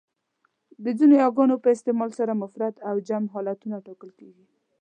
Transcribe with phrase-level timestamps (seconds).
[0.83, 4.45] د ځینو یاګانو په استعمال سره مفرد و جمع حالتونه ټاکل کېږي.